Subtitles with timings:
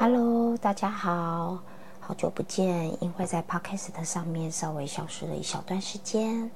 [0.00, 1.58] Hello，大家好，
[1.98, 2.86] 好久不见。
[3.02, 6.48] 因为在 Podcast 上面稍微消失了一小段时间，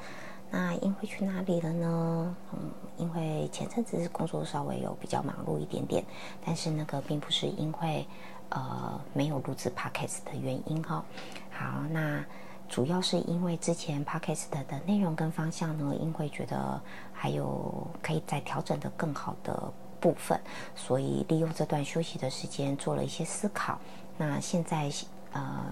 [0.48, 2.36] 那因为去哪里了呢？
[2.52, 6.04] 嗯，因为前阵子工作稍微有比较忙碌一点点，
[6.46, 8.06] 但是那个并不是因为
[8.50, 11.02] 呃没有录制 Podcast 的原因哦。
[11.50, 12.24] 好，那
[12.68, 16.80] 主要是因为之前 Podcast 的内容跟方向呢，因为觉得
[17.12, 19.72] 还有可以再调整的更好的。
[20.02, 20.38] 部分，
[20.74, 23.78] 所以利用这段休息的时间做了一些思考。
[24.18, 24.90] 那现在
[25.32, 25.64] 呃，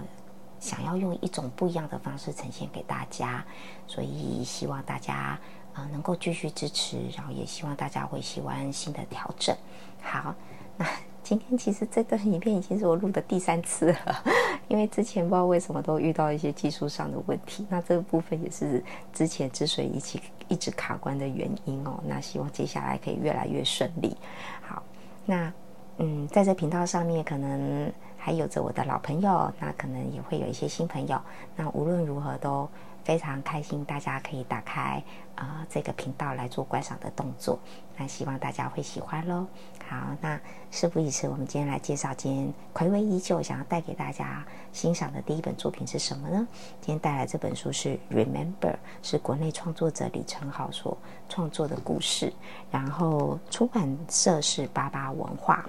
[0.60, 3.44] 想要用一种不一样的方式呈现给大家，
[3.88, 5.38] 所以希望大家
[5.74, 9.54] 呃能够继续支持，然后也希望大家会喜欢新的调整。
[10.00, 10.34] 好，
[10.78, 10.86] 那。
[11.22, 14.24] 今天其实这段影片已经是我录的第三次了，
[14.68, 22.00] 因为之前不知道为什么都遇到一些技术上的问题，那这个部分也是之前之所以一起一直卡关的原因哦。
[22.06, 24.16] 那希望接下来可以越来越顺利。
[24.62, 24.82] 好，
[25.24, 25.52] 那
[25.98, 31.20] 嗯，在这频道上面可能还有着我的老朋友，那可能也会有一些新朋友。
[31.56, 32.68] 那无论如何都。
[33.10, 35.02] 非常开心，大家可以打开
[35.34, 37.58] 啊这个频道来做观赏的动作，
[37.96, 39.48] 那希望大家会喜欢喽。
[39.88, 46.46] 好，那事不宜迟，我们今天来介绍今天暌违已久想要带给大家欣赏的第一本作品是什么呢？
[46.80, 50.96] 今天带来这本书是《Remember》，是国内创作者李成浩所
[51.28, 52.32] 创作的故事，
[52.70, 55.68] 然后出版社是八八文化。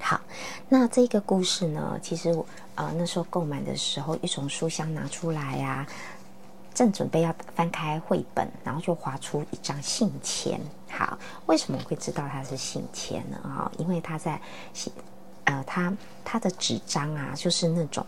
[0.00, 0.20] 好，
[0.68, 5.86] 那这个故事呢，其实我呃那时候购买的时候，一从书箱拿出来呀。
[6.74, 10.60] 正准备要翻开绘本，然后就划出一张信签。
[10.90, 13.38] 好，为什么会知道它是信签呢？
[13.42, 14.40] 啊，因为它在
[14.72, 14.92] 信，
[15.44, 15.92] 呃，它
[16.24, 18.06] 它的纸张啊，就是那种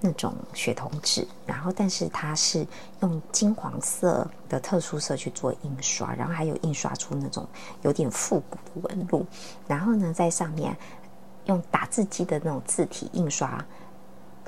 [0.00, 2.66] 那种雪铜纸，然后但是它是
[3.00, 7.46] 用金黄色的特殊色去做印刷，然后还有印刷出那种
[7.82, 9.26] 有点复古的纹路，
[9.66, 10.76] 然后呢，在上面
[11.46, 13.62] 用打字机的那种字体印刷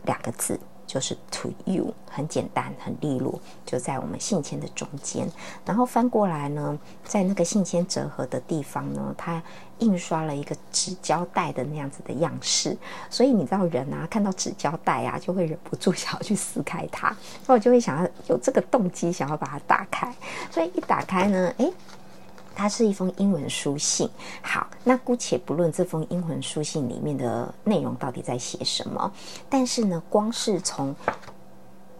[0.04, 0.58] 两个字。
[0.86, 5.28] 就是 to you，很简单，很利落，就在我们信签的中间。
[5.64, 9.42] 然后翻过来呢，在那个信签折合的地方呢，它
[9.78, 12.76] 印刷了一个纸胶带的那样子的样式。
[13.10, 17.14] 所以你知道人啊，看到纸胶带啊，就会忍不住 想要去撕开它，
[17.46, 20.14] 那我就会想要有这个动机，想要把它打开。
[20.50, 21.72] 所以一打开呢，诶。
[22.56, 24.08] 它是一封英文书信。
[24.40, 29.12] 好，那姑且不论这封英文书信里面的内容到底在写什么，
[29.50, 30.96] 但是呢，光是从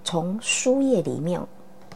[0.03, 1.39] 从书页里面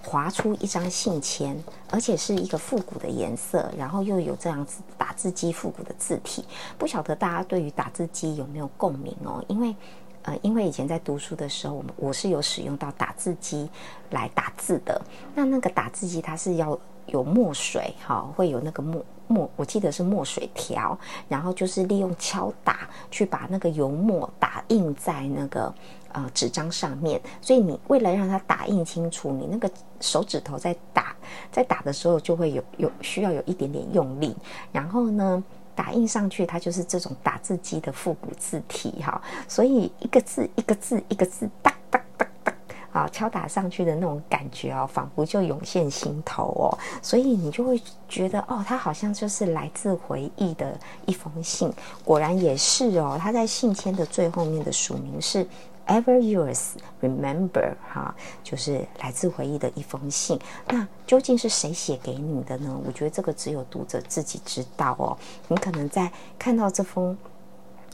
[0.04, 1.56] 划出一张信签，
[1.90, 6.44] 而且是一个复古的颜色，然后又有这样子打字机复古的字体，
[6.76, 9.42] 不晓得大家对于打字机有没有共鸣哦？
[9.48, 9.74] 因为
[10.22, 13.66] 呃，因为以前在读书的时候，我们我是有使用到打字机
[14.10, 15.00] 来打字的。
[15.34, 16.78] 那那个打字机它是要。
[17.10, 20.98] 有墨水，哈，会有那个墨墨，我记得是墨水条，
[21.28, 25.72] 然后就是利用敲打去把那个油墨打印在那个
[26.12, 31.14] 呃纸张上面，所以你为了让它打印清楚，你那个手指头在打
[31.52, 34.34] 在打的时候就会有有需要有一点点用力，
[34.72, 35.42] 然后呢
[35.74, 41.72] 打印上去，它就是这种打字机的复古字体，哈，所以一个字一个字一个字打。
[42.92, 51.72] 啊，敲打上去的那种感觉哦，仿佛就涌现心头哦，所以你就会觉得哦，它好像就是来自回忆的一封信。
[52.04, 55.46] 果然也是哦，他在信签的最后面的署名是
[55.86, 56.70] Ever Yours
[57.00, 60.38] Remember，哈，就是来自回忆的一封信。
[60.68, 62.80] 那究竟是谁写给你的呢？
[62.86, 65.16] 我觉得这个只有读者自己知道哦。
[65.48, 67.16] 你可能在看到这封。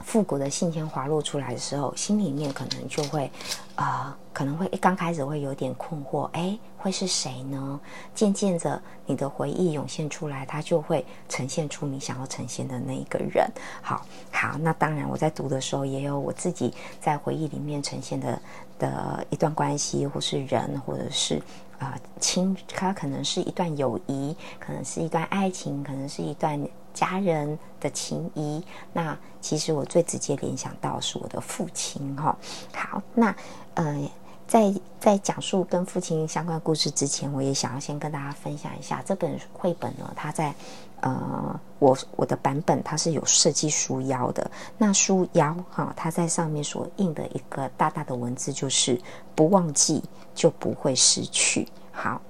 [0.06, 3.28] 复古的信件滑落出来的时候，心里面可能就会，
[3.74, 7.80] 呃，可能会一刚开始会有点困惑，哎，会是谁呢？
[8.14, 13.50] 渐渐的，你的回忆涌现出来，它就会呈现出你想要呈现的那一个人。
[13.82, 18.40] 好，好，那当然，我在读的时候也有我自己在回忆里面呈现的
[18.78, 21.42] 的一段关系，或是人，或者是
[21.80, 26.64] 啊亲，它可能是一段友谊，可能是一段爱情，可能是一段。
[26.96, 28.64] 家人的情谊，
[28.94, 32.34] 那其实我最直接联想到是我的父亲哈。
[32.74, 33.36] 好，那
[33.74, 34.10] 呃，
[34.48, 40.10] 在在讲述跟父亲相关故事之前，我也想要先跟大家分享一下这本绘本呢。
[40.16, 40.54] 它在
[41.00, 44.50] 呃，我我的版本它是有设计书腰的。
[44.78, 48.98] 那书腰哈，它在上面所印的一个大大的文字就是
[49.36, 50.02] “不忘记
[50.34, 51.68] 就不会失去”。
[51.92, 52.20] 好，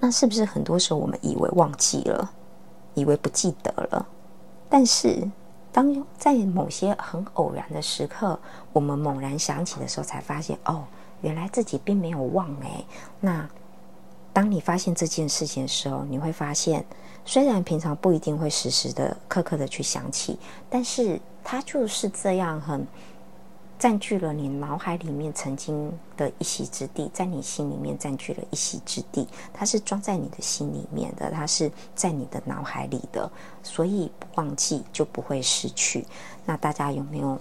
[0.00, 2.32] 那是不是很多时候我们以为忘记了，
[2.94, 4.06] 以为不记得了，
[4.68, 5.28] 但是？
[5.74, 8.38] 当在某些很偶然的时刻，
[8.74, 10.84] 我们猛然想起的时候，才发现哦，
[11.22, 12.84] 原来自己并没有忘哎。
[13.18, 13.48] 那
[14.34, 16.84] 当你发现这件事情的时候，你会发现，
[17.24, 20.38] 虽然平常不一定会时时的、刻刻的去想起，
[20.68, 22.86] 但是它就是这样很。
[23.82, 33.28] 占据了你脑海里面曾经的一席之地，在你心里面占据了一席之地，它是装在你的心里面的，它是在你的脑海里的，
[33.60, 36.06] 所以不忘记就不会失去。
[36.46, 37.36] 那大家有没有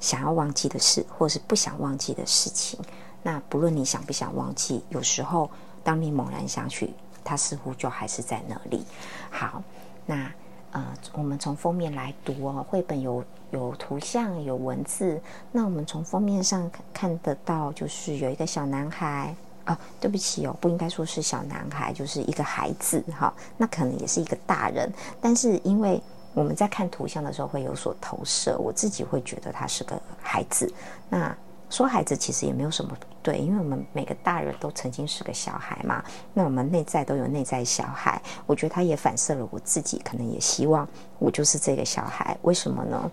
[0.00, 2.80] 想要忘记的事，或是不想忘记的事情？
[3.22, 5.50] 那不论你想不想忘记，有时候
[5.82, 8.82] 当你猛然想起，它似乎就还是在那里。
[9.28, 9.62] 好，
[10.06, 10.32] 那。
[10.74, 15.20] 呃，我们从封面来读哦，绘本有有图像有文字。
[15.52, 19.32] 那我们从封面上看得到，就是有一个小男孩
[19.64, 23.32] 啊，对不起哦，不应该说是小男孩，就是一个孩子哈。
[23.56, 26.02] 那可能也是一个大人，但是因为
[26.34, 30.68] 我们在看图像的时候会有所投射，我自己会觉得他是个孩子。
[31.08, 31.32] 那
[31.74, 36.04] 说孩子其实也没有什么不对，因为我们每个大人都曾经是个小孩嘛。
[36.32, 40.88] 那我们内在都有内在小孩，我觉得他也反射了我自己，可能也希望
[41.18, 42.38] 我就是这个小孩。
[42.42, 43.10] 为什么呢？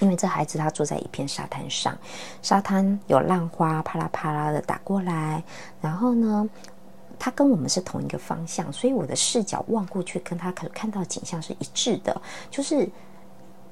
[0.00, 1.96] 因为这孩子他坐在一片沙滩上，
[2.42, 5.40] 沙滩有浪花啪啦啪啦的打过来，
[5.80, 6.50] 然后呢，
[7.16, 12.20] 他跟我们是同一个方向，所以我的视角望过去跟他可看到景象是一致的，
[12.50, 12.88] 就是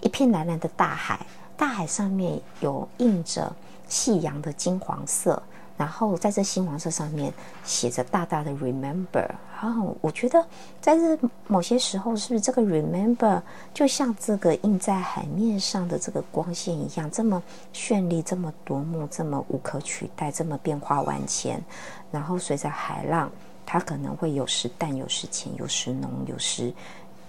[0.01, 1.27] 一片蓝蓝的大海，
[1.57, 3.53] 大海上面有映着。
[3.93, 5.43] 夕阳的金黄色，
[5.77, 7.31] 然后在这金黄色上面
[7.63, 9.29] 写着大大的 “remember”。
[9.61, 10.43] 然后我觉得，
[10.81, 13.43] 在这某些时候，是不是这个 “remember”
[13.75, 17.43] 就像这个印在海面上的这个光线一样，这么
[17.75, 21.63] 绚丽，这么夺目，这么无可取代，这么变化万千。
[22.11, 23.31] 然后随着海浪，
[23.67, 26.73] 它可能会有时淡，有时浅，有时浓，有时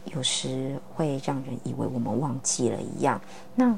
[0.05, 3.19] 有时会让人以为我们忘记了一样。
[3.53, 3.77] 那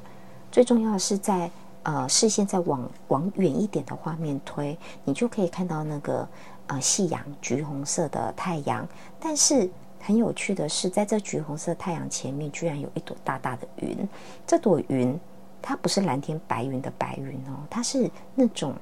[0.52, 1.50] 最重要的是在。
[1.86, 6.28] 呃，视线再往往远一点的画面推，你就可以看到那个
[6.66, 8.88] 呃夕阳，橘红色的太阳。
[9.20, 13.96] 但是很有趣的是，在这橘红色太阳前面，居然有一朵大大的云。
[14.48, 15.16] 这朵云，
[15.62, 18.74] 它不是蓝天白云的白云哦，它是那种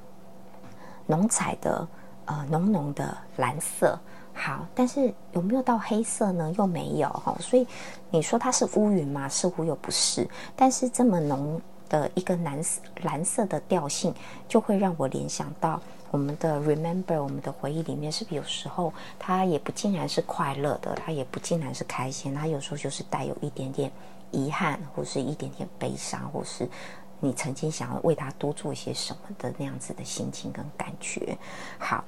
[1.04, 1.86] 浓彩的
[2.24, 4.00] 呃浓浓的蓝色。
[4.32, 6.50] 好，但是有没有到黑色呢？
[6.56, 7.36] 又没有哈。
[7.38, 7.66] 所以
[8.08, 9.28] 你说它是乌云吗？
[9.28, 10.26] 似乎又不是。
[10.56, 11.60] 但是这么浓。
[11.94, 14.12] 的一个蓝色蓝色的调性，
[14.48, 15.80] 就会让我联想到
[16.10, 23.92] 我们的 remember，我们的回忆里面，是不是有时候它也不尽然是快乐的，它也不尽然是开心，它有时候就是带有一点点
[24.32, 26.68] 遗憾，或是一点点悲伤，或是
[27.20, 31.38] 你曾经想要为他多做一些什么的那样子的心情跟感觉。
[31.78, 32.04] 好，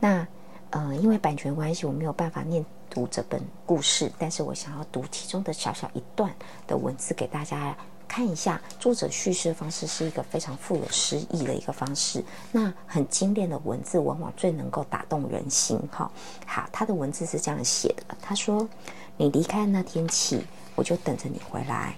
[0.00, 0.26] 那
[0.70, 6.34] 呃，因为版权关系，我没有办法念读这本故事，但是我想要读其中的小小一段
[6.66, 7.76] 的文字给大家。
[8.08, 12.24] 看一下作者叙事方式是一个非常富有诗意的一个方式。
[12.52, 15.78] 那很精炼的文字往往最能够打动人心。
[15.90, 16.10] 哈，
[16.46, 18.68] 好，他的文字是这样写的：他说，
[19.16, 21.96] 你离开那天起，我就等着你回来。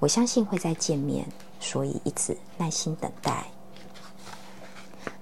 [0.00, 1.26] 我相信会再见面，
[1.60, 3.46] 所以一直耐心等待。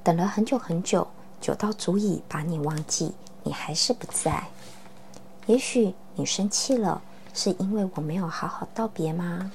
[0.02, 1.06] 等了很久很久，
[1.40, 3.12] 久到足以把你忘记，
[3.44, 4.42] 你还是不在。
[5.46, 7.00] 也许你生气了，
[7.35, 9.52] 是因为我没有好好道别吗？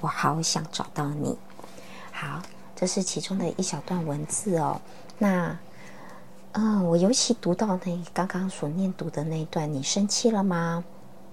[0.00, 1.36] 我好想找到你。
[2.10, 2.42] 好，
[2.74, 4.80] 这是其中的一小段文字哦。
[5.18, 5.56] 那，
[6.52, 10.84] 嗯，我尤其读到那刚刚所念读的那一段，你生气了吗？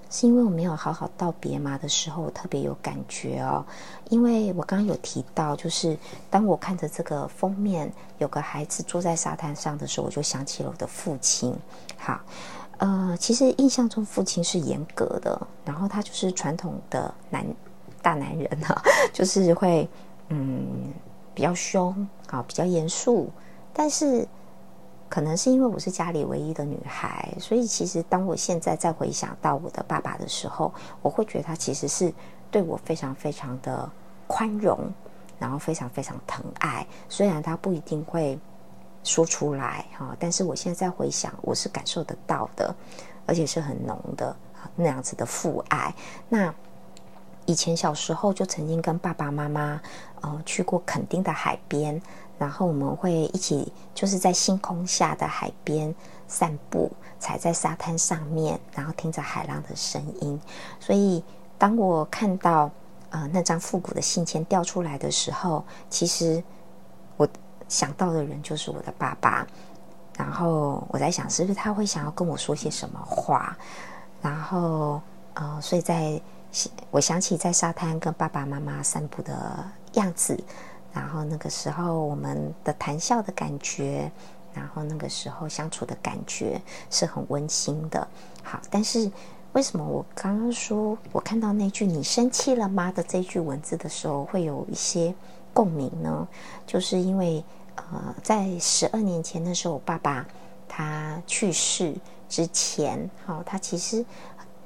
[0.10, 1.78] 是因为我没有好好道别吗？
[1.78, 3.66] 的时候，我特别有感觉哦。
[4.10, 5.98] 因为我刚刚有提到，就是
[6.30, 11.54] 当我看着这个封面，有个孩子坐在沙滩上的时候，我就想起了我的父亲。
[11.98, 12.22] 好，
[12.78, 17.46] 呃，其实印象中父亲是严格的，然后他就是传统的男。
[18.08, 19.86] 大男人哈， 就是会
[20.30, 20.94] 嗯
[21.34, 23.30] 比较凶啊，比较严肃。
[23.74, 24.26] 但是
[25.10, 32.14] 可能是因为我是家里唯一的女孩，所以其实当我现在再回想到我的爸爸的时候，我会觉得他其实是
[32.50, 33.92] 对我非常非常的
[34.26, 34.80] 宽容，
[35.38, 36.88] 然后非常非常疼爱。
[37.10, 38.40] 虽然他不一定会
[39.04, 42.74] 说出来哈，但是我现在回想，我是感受得到的，
[43.26, 44.34] 而且是很浓的
[44.78, 45.94] 那样子的父爱。
[46.30, 46.56] 那
[47.48, 49.82] 以前小时候就曾经跟爸爸妈妈，
[50.22, 52.00] 呃，去过垦丁的海边，
[52.38, 55.96] 然后我们会一起就是在星空下的海边
[56.28, 60.40] 散步，踩在沙滩上面，然后听着海浪的声音。
[60.80, 61.24] 所以
[61.58, 62.70] 当我看到
[63.10, 66.44] 呃那张复古的信签掉出来的时候，其实
[67.16, 67.28] 我
[67.68, 69.48] 想到的人就是我的爸爸。
[70.18, 73.56] 然后我在想，是不是他会想要跟我说些什么话？
[74.20, 75.00] 然后，
[75.36, 76.20] 呃，所以在
[76.92, 80.38] 我想起在沙滩跟爸爸妈妈散步的样子，
[80.94, 84.12] 然后那个时候我们的谈笑的感觉，
[84.54, 88.08] 然后那个时候相处的感觉是很温馨的。
[88.44, 89.12] 好，但是
[89.54, 95.14] 为什么我刚刚说我看到那句“你生气了吗”的这句文字的时候，会有一些
[95.54, 96.28] 共鸣呢？
[96.66, 97.44] 就是因为。
[97.92, 100.26] 呃，在十二年前的时候，我爸爸
[100.68, 101.94] 他去世
[102.28, 104.04] 之前，好，他其实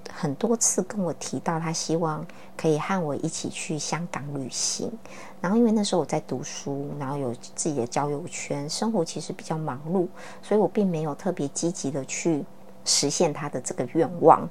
[0.10, 4.92] 很多次跟我提到，他希望可以和我一起去香港旅行。
[5.40, 10.08] 然后，因为那时候我在读书，然后有自己的交友圈，生活其实比较忙碌，
[10.42, 12.46] 所以我并没有特别积极的去
[12.86, 14.48] 实现他的这个愿望。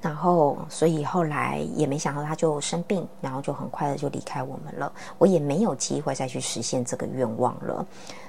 [0.00, 4.92] 然后，所以后来也没想到他就生病，然后就很快的就离开我们了。
[5.16, 7.86] 我也没有机会再去实现这个愿望了。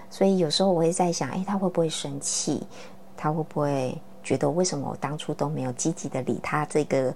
[0.09, 2.65] 所以有时候我会在想，哎，他会不会生气？
[3.17, 7.13] 他会不会觉得为什么我当初都没有积极的理他这个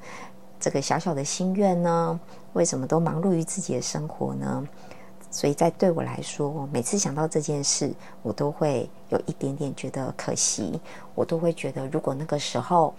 [0.60, 2.20] 这个小小的心愿呢？
[2.54, 4.68] 为什么都忙碌于自己的生活呢？
[5.32, 10.80] 所以在对我来说，每次想到这件事，我都会有一点点觉得可惜。
[11.16, 12.94] 我都会觉得，如果那个时候。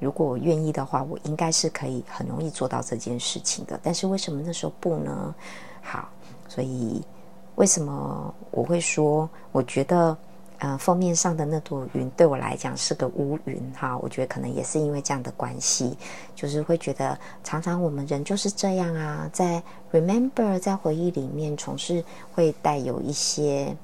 [0.00, 3.78] 如果我愿意的话，我应该是可以很容易做到这件事情的。
[3.84, 5.32] 但是为什么那时候不呢？
[5.80, 6.08] 好，
[6.48, 7.00] 所以
[7.54, 10.18] 为什么我会说，我觉得，
[10.62, 13.98] 呃，封面上的那朵云对我来讲是个乌云哈。
[13.98, 15.98] 我觉得可能也是因为这样的关系，
[16.36, 19.60] 就是会觉得常常我们人就是这样啊，在
[19.92, 23.76] remember 在回忆里面总是会带有一些。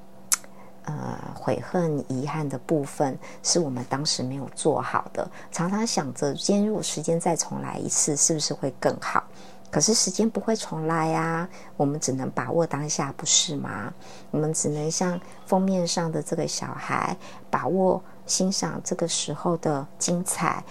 [0.85, 5.29] 呃，悔恨、遗憾的部分是我们当时没有做好的。
[5.51, 9.23] 常常想着，今天如果时间再重来一次，是不是会更好？
[9.71, 11.47] 可是时间不会重来啊，
[11.77, 13.93] 我们只能把握当下，不是吗？
[14.31, 17.15] 我们只能像封面上的这个小孩，
[17.51, 20.63] 把握欣赏这个时候的精彩，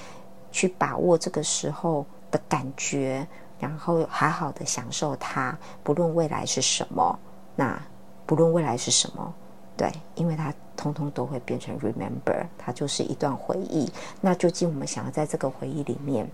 [0.51, 3.27] 去把握这个时候的感觉，
[3.61, 5.57] 然后好好的享受它。
[5.85, 7.19] 不论未来是什么，
[7.55, 7.81] 那
[8.27, 9.35] 不论未来是什么。
[9.77, 13.89] 对，因为它通通都会变成 remember，它就是一段回忆。
[14.21, 16.29] 那究竟我们想要在这个回忆里面，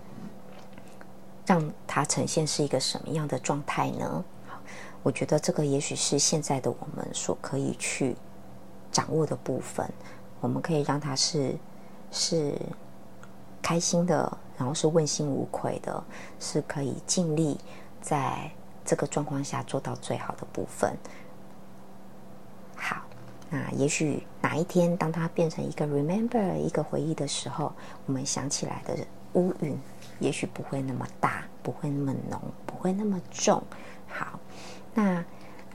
[1.45, 4.23] 让它呈现是一个什么样的状态呢？
[5.03, 8.15] 我觉得这个也许是现在的我们所可以去
[8.91, 9.87] 掌握的部分。
[10.41, 11.55] 我们可以让它是
[12.11, 12.55] 是
[13.61, 16.03] 开心的，然后是问心无愧的，
[16.39, 17.59] 是可以尽力
[18.01, 18.51] 在
[18.83, 20.95] 这个状况下做到最好的部分。
[22.75, 22.97] 好
[23.49, 27.71] 那也许哪一天，当它变成一个 remember 一个回忆的时候，
[28.05, 28.95] 我们想起来的
[29.33, 29.79] 乌云，
[30.19, 33.61] 也许不会那么大，不会那么浓，不会那么重。
[34.07, 34.39] 好，
[34.93, 35.23] 那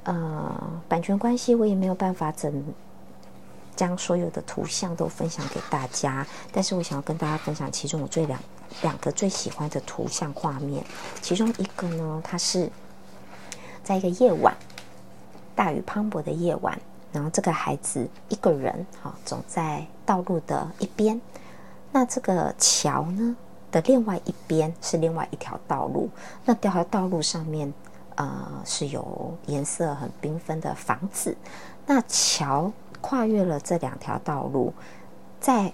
[0.05, 2.65] 呃，版权关系，我也没有办法整
[3.77, 6.27] 将所有的图像都分享给大家。
[6.53, 8.41] 但是我想要跟大家分享其中我最两
[8.83, 10.85] 两个最喜欢的图像画面。
[11.21, 12.71] 其中一个呢，它是
[13.83, 14.57] 在一个夜晚，
[15.55, 16.81] 大雨磅礴的夜晚。
[17.13, 21.21] 然后这个孩子一个人，哈，走在道路的一边。
[21.91, 23.37] 那这个桥呢
[23.71, 26.09] 的另外一边是另外一条道路。
[26.45, 27.73] 那条道路上面，
[28.15, 31.37] 呃，是有颜色很缤纷的房子。
[31.87, 34.73] 那桥跨越了这两条道路，
[35.41, 35.73] 在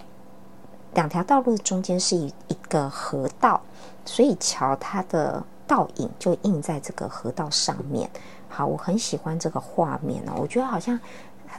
[0.95, 3.61] 两条道路中间是一一个河道，
[4.05, 8.11] 所以桥它的倒影就映在这个河道上面。
[8.49, 10.99] 好，我很喜欢这个画面哦，我觉得好像。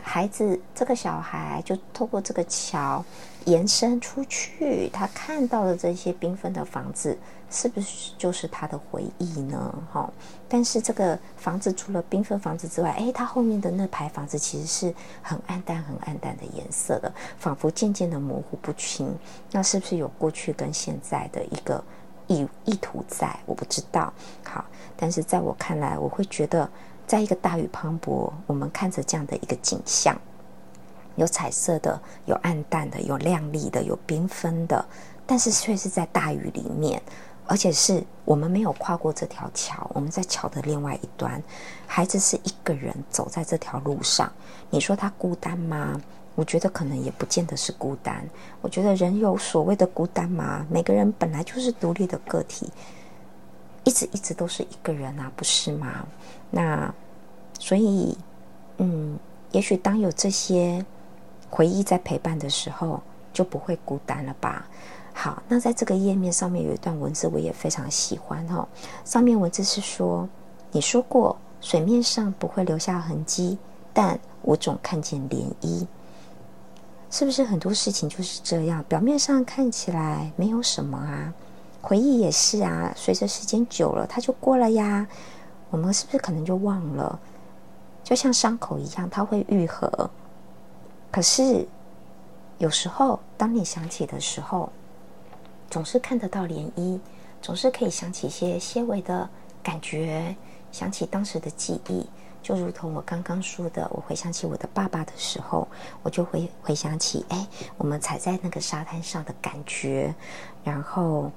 [0.03, 3.03] 孩子，这个小孩就透过这个桥
[3.45, 7.17] 延伸出去，他看到的这些缤纷的房子，
[7.49, 9.73] 是不是就是他的回忆呢？
[9.91, 10.11] 哈，
[10.47, 19.13] 但是这个房子除了缤纷房子之外，诶，它后面的那排房子其实是很暗淡、很暗淡的颜色的，仿佛渐渐的模糊不清。
[19.51, 21.83] 那是不是有过去跟现在的一个
[22.27, 23.37] 意意图在？
[23.45, 24.11] 我不知道。
[24.43, 26.69] 好，但是在我看来，我会觉得。
[27.07, 30.15] 在一个大雨磅礴，我们看着这样的一个景象，
[31.15, 34.85] 有彩色的，有暗淡的，有亮丽的，有缤纷的，
[35.25, 37.01] 但是却是在大雨里面，
[37.45, 41.41] 而且是我们没有跨过这条桥，我们在桥的另外一端，
[41.87, 44.29] 孩子是一个人走在这条路上，
[44.69, 45.99] 你说他孤单吗？
[46.35, 48.23] 我觉得可能也不见得是孤单。
[48.61, 50.63] 我觉得人有所谓的孤单吗？
[50.69, 52.69] 每个人本来就是独立的个体。
[53.88, 56.06] 一直一直都是一个人啊，不是吗？
[56.51, 56.94] 那
[57.58, 58.17] 所以，
[58.79, 59.17] 嗯，
[59.53, 60.86] 也许当有这些
[61.50, 63.01] 回忆在陪伴的时候，
[63.32, 64.67] 就不会孤单了吧？
[65.13, 68.67] 好，那在这个页面上面有一段文字，我也非常喜欢哦。
[69.06, 70.27] 上面文字是说
[70.70, 73.58] ：“你说过水面上不会留下痕迹，
[73.94, 75.88] 但我总看见涟漪。”
[77.10, 78.84] 是不是很多事情就是这样？
[78.89, 81.34] 表面上看起来没有什么啊，
[81.81, 82.91] 回忆也是啊。
[82.96, 85.07] 随着时间久了，它就过了呀。
[85.69, 87.19] 我们是不是可能就忘了？
[88.03, 90.10] 就像伤口一样，它会愈合。
[91.12, 91.67] 可是
[92.57, 94.72] 有时候，当你想起的时候，
[95.69, 97.00] 总是看得到涟漪，
[97.41, 99.29] 总是可以想起一些些微的
[99.62, 100.36] 感觉，
[100.72, 102.07] 想起当时的记忆。
[102.41, 105.67] 就如同我刚刚说的，我回想起我的爸爸的时候，
[106.01, 107.46] 我就会回想起，哎，
[107.77, 110.15] 我们踩在那个沙滩上的感觉，
[110.63, 111.29] 然后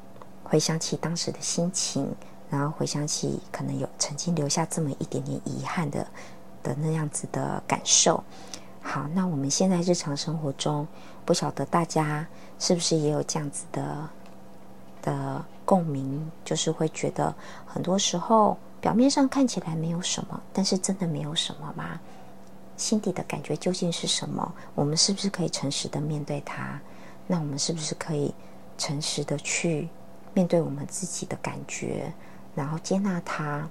[0.50, 2.12] 回想起当时的心情，
[2.50, 6.04] 然后回想起可能有曾经留下这么一点点遗憾的
[6.60, 8.22] 的那样子的感受。
[8.82, 10.84] 好，那我们现在日常生活中，
[11.24, 12.26] 不晓得大家
[12.58, 14.08] 是不是也有这样子的
[15.02, 17.32] 的共鸣，就是会觉得
[17.64, 18.58] 很多时候。
[18.80, 22.00] 表面上看起来没有什么，但是真的没有什么吗？
[22.78, 24.54] 心底的感觉究竟是什么？
[24.74, 26.80] 我们是不是可以诚实的面对它？
[27.26, 28.34] 那我们是不是可以
[28.78, 29.86] 诚实的去
[30.34, 32.12] 面对我们自己的感觉，
[32.54, 33.68] 然后接纳它，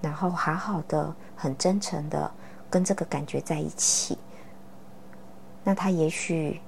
[0.00, 2.30] 然后好好的、很真诚的
[2.70, 4.18] 跟这个感觉在一起？
[5.64, 6.60] 那它也许，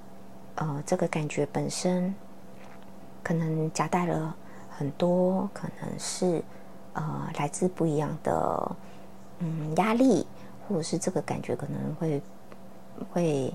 [0.55, 2.13] 呃，这个感觉本身
[3.23, 4.35] 可能夹带了
[4.69, 6.43] 很多，可能是。
[6.93, 8.75] 呃，来自不一样的
[9.37, 10.25] 嗯压力，
[10.67, 12.21] 或者是这个感觉可能会
[13.13, 13.53] 会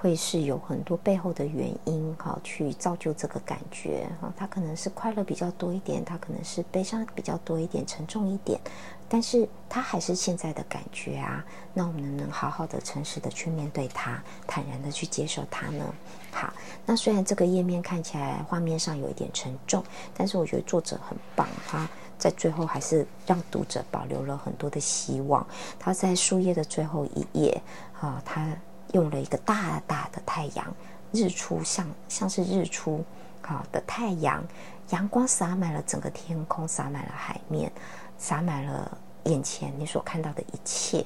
[0.00, 4.32] 会是有很多背后的原因哈，去造就这个感觉哈。
[4.36, 8.60] 他可能是快乐比较多一点，他可能是悲伤比较多一点，沉重一点，
[9.08, 11.44] 但是他还是现在的感觉啊。
[11.74, 15.84] 那我们能不能好好的、诚实的去面对它，坦然的去接受它呢？
[16.30, 16.52] 好，
[16.86, 19.82] 那虽然这个页面看起来画面上有一点沉重，
[20.14, 21.88] 但是我觉得作者很棒哈。
[22.16, 25.46] 在最后，还是让读者保留了很多的希望。
[25.78, 27.62] 他在书页的最后一页，
[28.00, 28.48] 啊，他
[28.92, 30.66] 用了一个大大的太阳，
[31.12, 33.04] 日出像像是日出，
[33.42, 34.44] 好的太阳，
[34.90, 37.70] 阳光洒满了整个天空，洒满了海面，
[38.16, 41.04] 洒满了眼前你所看到的一切。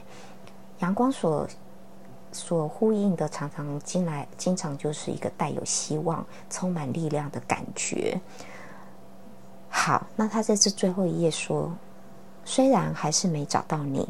[0.80, 1.48] 阳光所
[2.32, 8.20] 所呼应的，常常进来，经常就是一个带有希望、充满力量的感觉。
[9.68, 11.72] 好，那他在这最后一页说，
[12.44, 14.08] 虽然还是没找到你，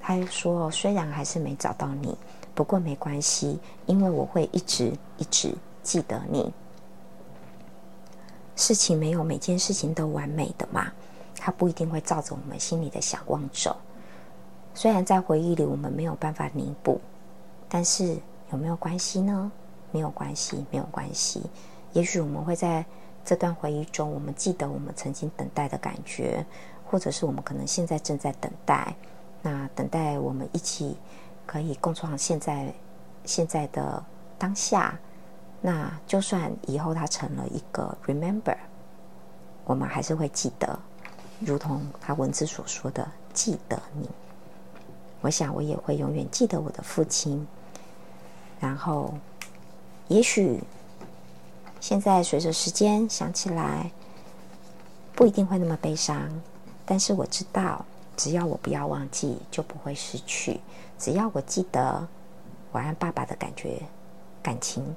[0.00, 2.16] 他又说，虽然还是没找到你，
[2.54, 6.52] 不过没关系，因为我会一直一直记得你。
[8.56, 10.92] 事情没有每件事情都完美的嘛，
[11.36, 13.76] 它不一定会照着我们心里的想望走。
[14.74, 17.00] 虽然在回忆里我们没有办法弥补，
[17.68, 18.16] 但是
[18.52, 19.50] 有没有关系呢？
[19.90, 21.42] 没有关系，没有关系。
[21.92, 22.84] 也许我们会在。
[23.26, 26.44] 这段回忆中，我们记得我们曾经等待的感觉，
[26.84, 28.94] 或者是我们可能现在正在等待。
[29.40, 30.94] 那等待我们一起
[31.46, 32.72] 可以共创现在
[33.24, 34.02] 现在的
[34.38, 34.98] 当下。
[35.60, 38.56] 那就算以后它成了一个 remember，
[39.64, 40.78] 我们还是会记得，
[41.40, 44.08] 如同他文字所说的“记得你”。
[45.22, 47.46] 我想我也会永远记得我的父亲。
[48.60, 49.14] 然后，
[50.08, 50.62] 也许。
[51.80, 53.90] 现在随着时间想起来，
[55.14, 56.30] 不一定会那么悲伤，
[56.86, 57.84] 但是我知道，
[58.16, 60.58] 只要我不要忘记，就不会失去。
[60.98, 62.06] 只要我记得
[62.72, 63.82] 我爱爸爸的感觉、
[64.42, 64.94] 感情，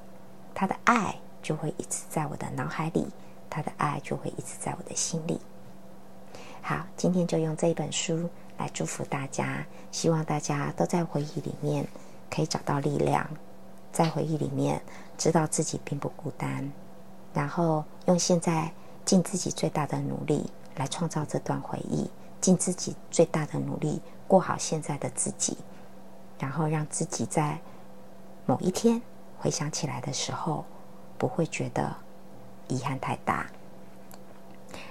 [0.54, 3.08] 他的爱就会一直在我的脑海里，
[3.50, 5.40] 他的爱就会一直在我的心里。
[6.62, 11.88] 好，今天就用这一本书来祝福大家，希望大家都在回忆里面
[12.30, 13.28] 可以找到力量。
[13.92, 14.82] 在回忆里面，
[15.18, 16.72] 知道自己并不孤单，
[17.34, 18.72] 然后用现在
[19.06, 22.08] 尽自己最大的努力来创造这段回忆，
[22.40, 25.58] 尽自己最大的努力过好现在的自己，
[26.40, 27.58] 然后让自己在
[28.46, 29.02] 某一天
[29.38, 30.66] 回想起来的时候，
[31.18, 31.96] 不会觉得
[32.68, 33.46] 遗憾太大。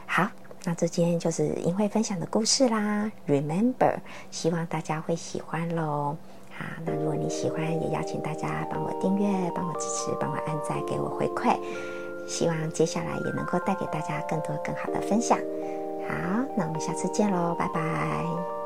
[0.06, 0.28] 好，
[0.64, 3.96] 那这今天就是英慧分享的故事啦，Remember，
[4.30, 6.16] 希望大家会喜欢喽。
[6.59, 11.54] 好，那如果你喜欢，也邀请大家帮我订阅、帮我支持、帮我按赞、给我回馈。
[12.26, 15.38] 希望接下来也能够带给大家更多更好的分享。
[16.09, 16.14] 好，
[16.56, 18.65] 那我们下次见喽，拜拜。